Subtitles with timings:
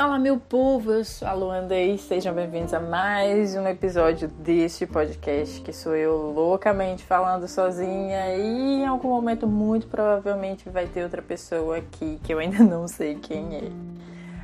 [0.00, 4.86] Olá, meu povo, eu sou a Luanda e sejam bem-vindos a mais um episódio deste
[4.86, 11.02] podcast que sou eu loucamente falando sozinha e em algum momento, muito provavelmente, vai ter
[11.02, 13.62] outra pessoa aqui que eu ainda não sei quem é.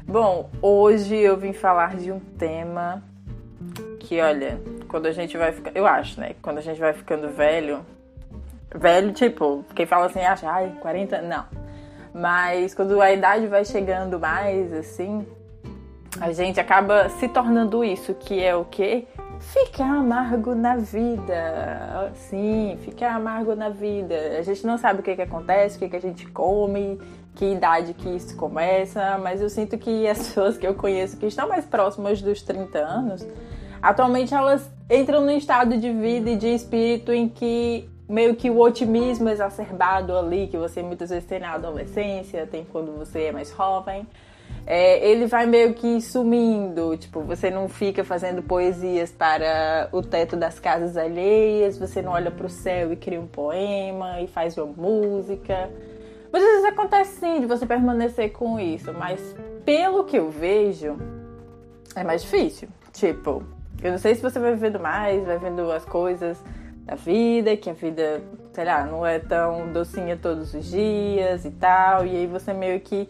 [0.04, 3.00] Bom, hoje eu vim falar de um tema
[4.00, 5.70] que, olha, quando a gente vai ficar.
[5.72, 6.34] Eu acho, né?
[6.42, 7.86] Quando a gente vai ficando velho.
[8.74, 11.22] Velho, tipo, quem fala assim, acha, ai, 40.
[11.22, 11.44] Não.
[12.12, 15.24] Mas quando a idade vai chegando mais, assim,
[16.20, 19.06] a gente acaba se tornando isso, que é o quê?
[19.40, 22.12] Ficar amargo na vida.
[22.14, 24.14] Sim, ficar amargo na vida.
[24.38, 26.98] A gente não sabe o que, que acontece, o que, que a gente come,
[27.34, 31.26] que idade que isso começa, mas eu sinto que as pessoas que eu conheço que
[31.26, 33.26] estão mais próximas dos 30 anos,
[33.82, 38.60] atualmente elas entram num estado de vida e de espírito em que meio que o
[38.60, 43.50] otimismo exacerbado ali, que você muitas vezes tem na adolescência, tem quando você é mais
[43.50, 44.06] jovem,
[44.66, 46.96] é, ele vai meio que sumindo.
[46.96, 52.30] Tipo, você não fica fazendo poesias para o teto das casas alheias, você não olha
[52.30, 55.70] para o céu e cria um poema e faz uma música.
[56.32, 59.20] Muitas vezes acontece sim de você permanecer com isso, mas
[59.64, 60.96] pelo que eu vejo,
[61.94, 62.68] é mais difícil.
[62.92, 63.42] Tipo,
[63.82, 66.42] eu não sei se você vai vivendo mais, vai vendo as coisas
[66.84, 71.50] da vida, que a vida, sei lá, não é tão docinha todos os dias e
[71.50, 73.08] tal, e aí você meio que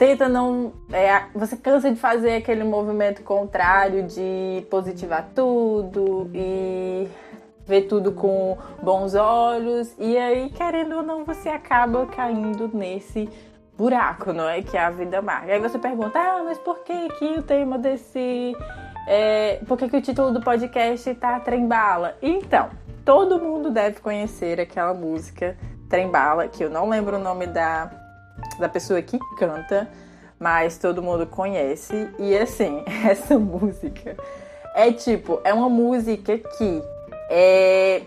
[0.00, 0.72] tenta não.
[0.90, 7.06] É, você cansa de fazer aquele movimento contrário de positivar tudo e
[7.66, 9.94] ver tudo com bons olhos.
[9.98, 13.28] E aí, querendo ou não, você acaba caindo nesse
[13.76, 14.62] buraco, não é?
[14.62, 15.52] Que é a vida marca.
[15.52, 18.56] Aí você pergunta, ah, mas por que, que o tema desse.
[19.06, 22.16] É, por que, que o título do podcast tá Trembala?
[22.22, 22.70] Então,
[23.04, 25.58] todo mundo deve conhecer aquela música
[25.90, 28.09] Trembala, que eu não lembro o nome da
[28.58, 29.88] da pessoa que canta,
[30.38, 32.08] mas todo mundo conhece.
[32.18, 34.16] E assim, essa música
[34.74, 36.82] é tipo, é uma música que
[37.28, 38.02] é.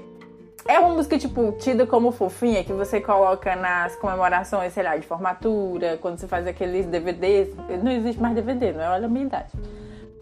[0.65, 5.05] É uma música, tipo, tida como fofinha, que você coloca nas comemorações, sei lá, de
[5.05, 7.53] formatura, quando você faz aqueles DVDs.
[7.83, 8.89] Não existe mais DVD, não é?
[8.91, 9.51] Olha a minha idade.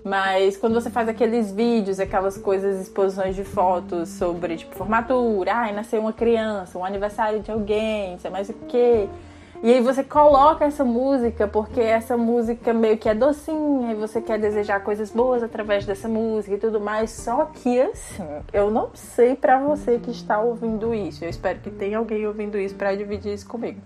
[0.03, 5.73] Mas quando você faz aqueles vídeos, aquelas coisas, exposições de fotos sobre, tipo, formatura, ai,
[5.73, 9.07] nasceu uma criança, um aniversário de alguém, sei mais o quê.
[9.63, 14.19] E aí você coloca essa música porque essa música meio que é docinha e você
[14.19, 17.11] quer desejar coisas boas através dessa música e tudo mais.
[17.11, 21.23] Só que assim, eu não sei para você que está ouvindo isso.
[21.23, 23.79] Eu espero que tenha alguém ouvindo isso para dividir isso comigo.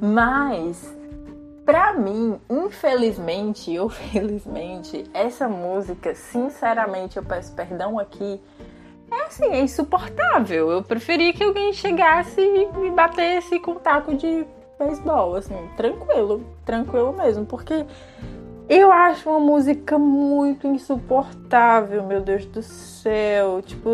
[0.00, 0.94] Mas
[1.64, 8.40] para mim, infelizmente ou felizmente, essa música, sinceramente, eu peço perdão aqui,
[9.14, 10.70] é assim, é insuportável.
[10.70, 14.46] Eu preferia que alguém chegasse e me batesse com um taco de
[14.78, 17.86] beisebol, assim, tranquilo, tranquilo mesmo, porque
[18.68, 23.60] eu acho uma música muito insuportável, meu Deus do céu.
[23.62, 23.90] Tipo,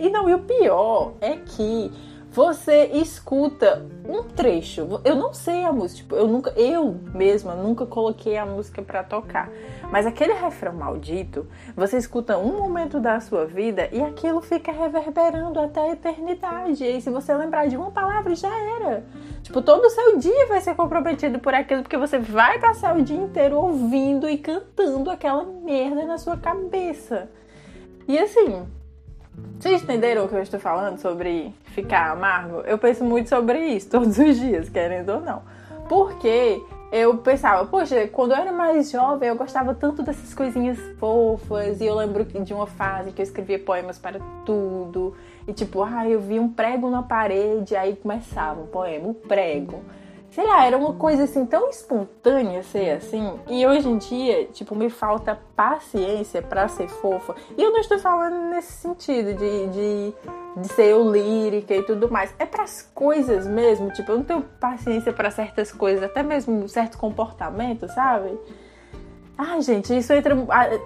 [0.00, 1.90] e não, e o pior é que
[2.30, 5.00] você escuta um trecho.
[5.04, 9.02] Eu não sei a música, tipo, eu nunca, eu mesma nunca coloquei a música para
[9.02, 9.50] tocar.
[9.90, 15.58] Mas aquele refrão maldito, você escuta um momento da sua vida e aquilo fica reverberando
[15.58, 16.84] até a eternidade.
[16.84, 19.04] E se você lembrar de uma palavra, já era.
[19.42, 23.02] Tipo, todo o seu dia vai ser comprometido por aquilo, porque você vai passar o
[23.02, 27.28] dia inteiro ouvindo e cantando aquela merda na sua cabeça.
[28.06, 28.66] E assim,
[29.58, 32.60] vocês entenderam o que eu estou falando sobre ficar amargo?
[32.60, 35.42] Eu penso muito sobre isso todos os dias, querendo ou não.
[35.88, 36.62] Porque
[36.92, 41.80] eu pensava, poxa, quando eu era mais jovem eu gostava tanto dessas coisinhas fofas.
[41.80, 45.14] E eu lembro de uma fase que eu escrevia poemas para tudo.
[45.46, 49.82] E tipo, ah, eu vi um prego na parede, aí começava o poema, o prego
[50.30, 53.38] sei lá, era uma coisa assim tão espontânea ser assim.
[53.48, 57.34] E hoje em dia, tipo, me falta paciência para ser fofa.
[57.56, 60.14] E eu não estou falando nesse sentido de, de,
[60.60, 62.34] de ser eu lírica e tudo mais.
[62.38, 63.90] É para as coisas mesmo.
[63.90, 68.38] Tipo, eu não tenho paciência para certas coisas, até mesmo certo comportamento, sabe?
[69.40, 70.36] Ai, gente, isso entra,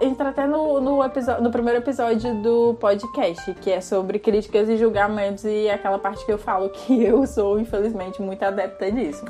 [0.02, 4.76] entra até no, no, episódio, no primeiro episódio do podcast, que é sobre críticas e
[4.76, 9.24] julgamentos, e aquela parte que eu falo que eu sou, infelizmente, muito adepta disso.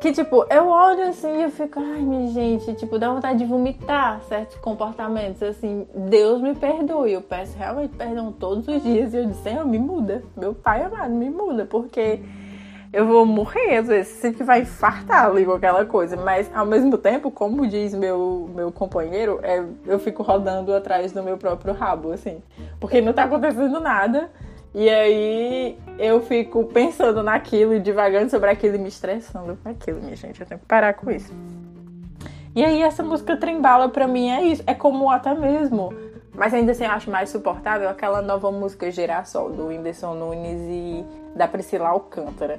[0.00, 3.44] Que, tipo, eu olho assim e eu fico, ai, minha gente, tipo, dá vontade de
[3.44, 7.12] vomitar certos comportamentos, assim, Deus me perdoe.
[7.12, 10.22] Eu peço realmente perdão todos os dias e eu disse, Senhor, me muda.
[10.34, 12.22] Meu pai amado, me muda, porque
[12.96, 16.16] eu vou morrer, às vezes, que vai infartar ali com aquela coisa.
[16.16, 21.22] Mas ao mesmo tempo, como diz meu, meu companheiro, é, eu fico rodando atrás do
[21.22, 22.42] meu próprio rabo, assim.
[22.80, 24.30] Porque não tá acontecendo nada.
[24.74, 30.00] E aí eu fico pensando naquilo e divagando sobre aquilo e me estressando com aquilo,
[30.00, 30.40] minha gente.
[30.40, 31.30] Eu tenho que parar com isso.
[32.54, 35.92] E aí essa música Trembala pra mim é isso, é como até mesmo.
[36.34, 41.25] Mas ainda assim eu acho mais suportável aquela nova música Girassol, do Whindersson Nunes e
[41.36, 42.58] da Priscila Alcântara.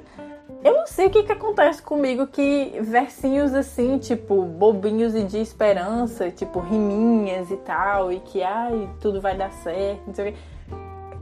[0.64, 5.38] Eu não sei o que, que acontece comigo que versinhos assim, tipo, bobinhos e de
[5.38, 10.34] esperança, tipo, riminhas e tal, e que, ai, tudo vai dar certo, não sei o.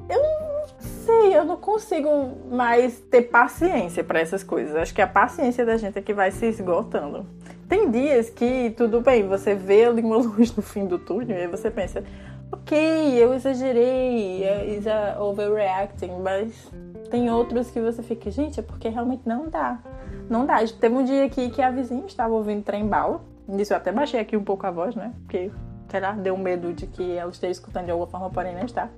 [0.08, 2.08] Eu não sei, eu não consigo
[2.50, 4.76] mais ter paciência para essas coisas.
[4.76, 7.26] Acho que a paciência da gente é que vai se esgotando.
[7.68, 11.40] Tem dias que, tudo bem, você vê ali uma luz no fim do túnel e
[11.42, 12.04] aí você pensa,
[12.52, 12.78] ok,
[13.18, 14.44] eu exagerei,
[14.76, 16.70] is a overreacting, mas
[17.16, 19.78] tem outros que você fica, gente, é porque realmente não dá.
[20.28, 20.56] Não dá.
[20.66, 23.22] Teve um dia aqui que a vizinha estava ouvindo trem bala.
[23.48, 25.14] Nisso eu até baixei aqui um pouco a voz, né?
[25.22, 25.50] Porque,
[25.88, 28.90] sei lá, deu medo de que ela esteja escutando de alguma forma, porém não está.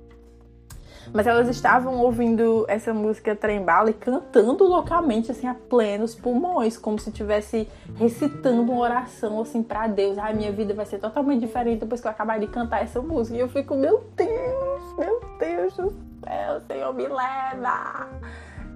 [1.13, 6.99] Mas elas estavam ouvindo essa música Trembala e cantando loucamente, assim, a plenos pulmões, como
[6.99, 10.17] se estivesse recitando uma oração, assim, para Deus.
[10.17, 13.37] Ai, minha vida vai ser totalmente diferente depois que eu acabar de cantar essa música.
[13.37, 18.07] E eu fico, meu Deus, meu Deus do céu, Senhor, me leva.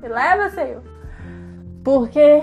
[0.02, 0.84] Me leva, Senhor.
[1.84, 2.42] Porque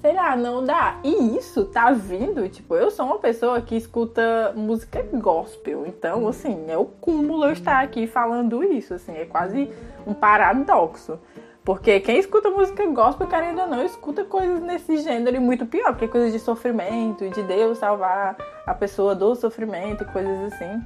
[0.00, 0.98] sei lá, não dá.
[1.04, 6.66] E isso tá vindo, tipo, eu sou uma pessoa que escuta música gospel, então, assim,
[6.68, 9.70] é o cúmulo eu estar aqui falando isso, assim, é quase
[10.06, 11.18] um paradoxo.
[11.62, 15.92] Porque quem escuta música gospel, querendo ou não, escuta coisas nesse gênero e muito pior,
[15.92, 18.36] porque é coisas de sofrimento, de Deus salvar
[18.66, 20.82] a pessoa do sofrimento e coisas assim.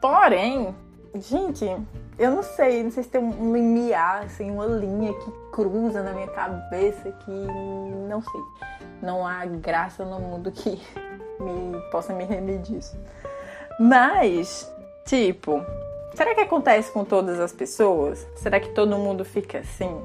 [0.00, 0.74] Porém,
[1.20, 1.64] gente,
[2.18, 6.12] eu não sei, não sei se tem um limiar, assim, uma linha que cruza na
[6.12, 7.30] minha cabeça que
[8.08, 8.40] não sei.
[9.02, 10.70] Não há graça no mundo que
[11.40, 12.96] me possa me remediar isso.
[13.78, 14.72] Mas,
[15.04, 15.62] tipo,
[16.14, 18.26] será que acontece com todas as pessoas?
[18.36, 20.00] Será que todo mundo fica assim?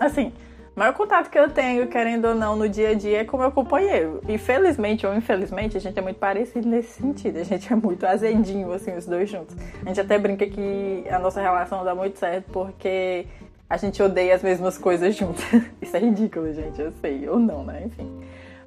[0.00, 0.32] Assim,
[0.74, 3.36] o maior contato que eu tenho, querendo ou não, no dia a dia é com
[3.36, 4.22] meu companheiro.
[4.28, 7.38] E felizmente ou infelizmente, a gente é muito parecido nesse sentido.
[7.38, 9.56] A gente é muito azedinho, assim, os dois juntos.
[9.84, 13.26] A gente até brinca que a nossa relação dá muito certo porque
[13.68, 15.44] a gente odeia as mesmas coisas juntos.
[15.82, 17.28] Isso é ridículo, gente, eu sei.
[17.28, 17.82] Ou não, né?
[17.86, 18.20] Enfim.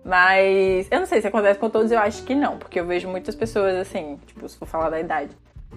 [0.04, 3.08] Mas eu não sei se acontece com todos, eu acho que não, porque eu vejo
[3.08, 5.32] muitas pessoas assim, tipo, se for falar da idade,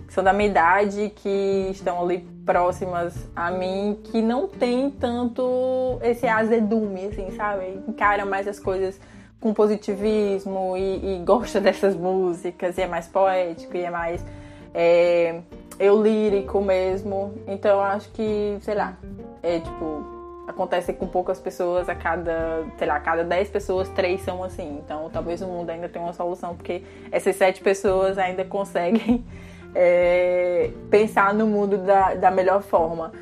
[0.06, 5.98] que são da minha idade, que estão ali próximas a mim, que não tem tanto
[6.02, 7.82] esse azedume, assim, sabe?
[7.88, 9.00] Encara mais as coisas
[9.40, 14.24] com positivismo e, e gosta dessas músicas, e é mais poético, e é mais
[14.72, 15.40] é,
[15.78, 17.34] eu lírico mesmo.
[17.46, 18.96] Então acho que, sei lá,
[19.42, 20.04] é tipo,
[20.46, 24.80] acontece com poucas pessoas, a cada, sei lá, a cada 10 pessoas, três são assim.
[24.84, 29.24] Então talvez o mundo ainda tenha uma solução, porque essas sete pessoas ainda conseguem
[29.74, 33.12] é, pensar no mundo da, da melhor forma.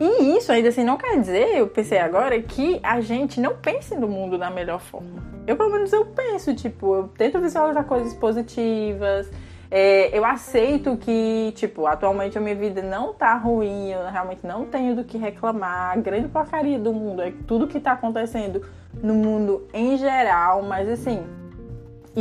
[0.00, 3.96] E isso ainda assim não quer dizer, eu pensei agora, que a gente não pense
[3.96, 5.22] no mundo da melhor forma.
[5.46, 9.28] Eu pelo menos eu penso, tipo, eu tento visualizar coisas positivas,
[9.70, 14.64] é, eu aceito que, tipo, atualmente a minha vida não tá ruim, eu realmente não
[14.64, 15.92] tenho do que reclamar.
[15.92, 18.62] A grande porcaria do mundo é tudo que tá acontecendo
[19.02, 21.22] no mundo em geral, mas assim,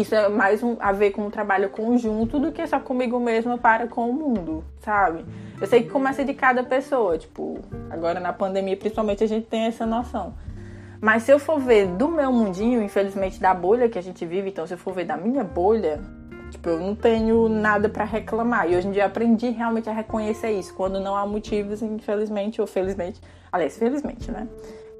[0.01, 3.57] isso é mais um, a ver com um trabalho conjunto do que só comigo mesma
[3.57, 5.25] para com o mundo, sabe?
[5.59, 7.59] Eu sei que começa de cada pessoa, tipo,
[7.89, 10.33] agora na pandemia principalmente a gente tem essa noção.
[10.99, 14.49] Mas se eu for ver do meu mundinho, infelizmente da bolha que a gente vive,
[14.49, 15.99] então se eu for ver da minha bolha,
[16.49, 18.69] tipo, eu não tenho nada para reclamar.
[18.69, 22.67] E hoje em dia aprendi realmente a reconhecer isso, quando não há motivos, infelizmente ou
[22.67, 24.47] felizmente, aliás, felizmente, né?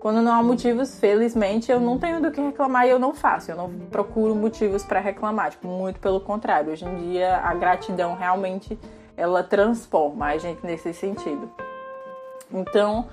[0.08, 3.52] Quando não há motivos, felizmente, eu não tenho do que reclamar e eu não faço.
[3.52, 5.50] Eu não procuro motivos para reclamar.
[5.52, 6.72] Tipo, muito pelo contrário.
[6.72, 8.80] Hoje em dia, a gratidão realmente
[9.18, 11.52] ela transforma a gente nesse sentido.
[12.50, 13.10] Então,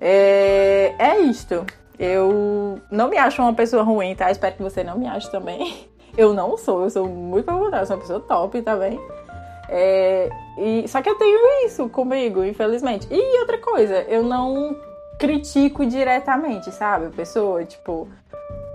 [0.00, 1.66] é, é isto.
[1.98, 4.30] Eu não me acho uma pessoa ruim, tá?
[4.30, 5.88] Espero que você não me ache também.
[6.16, 8.98] Eu não sou, eu sou muito pelo contrário, sou uma pessoa top também.
[9.68, 10.28] É,
[10.58, 13.06] e, só que eu tenho isso comigo, infelizmente.
[13.08, 14.74] E outra coisa, eu não
[15.18, 17.06] critico diretamente, sabe?
[17.06, 18.08] A pessoa, tipo,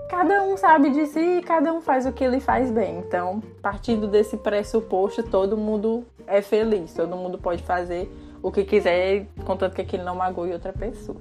[0.08, 2.98] cada um sabe de si e cada um faz o que ele faz bem.
[2.98, 8.10] Então, partindo desse pressuposto, todo mundo é feliz, todo mundo pode fazer
[8.42, 11.16] o que quiser, contanto que aquilo não magoe outra pessoa.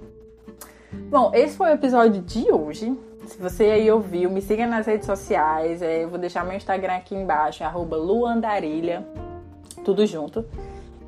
[1.09, 2.95] Bom, esse foi o episódio de hoje.
[3.25, 5.81] Se você aí ouviu, me siga nas redes sociais.
[5.81, 9.07] É, eu vou deixar meu Instagram aqui embaixo, arroba luandarilha,
[9.85, 10.45] tudo junto.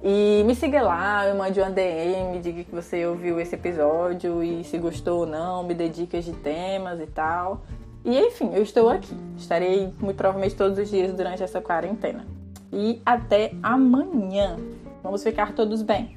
[0.08, 4.64] E me siga lá, eu mande uma DM, diga que você ouviu esse episódio e
[4.64, 7.64] se gostou ou não, me dê dicas de temas e tal.
[8.06, 9.18] E enfim, eu estou aqui.
[9.36, 12.24] Estarei muito provavelmente todos os dias durante essa quarentena.
[12.72, 14.58] E até amanhã.
[15.02, 16.16] Vamos ficar todos bem.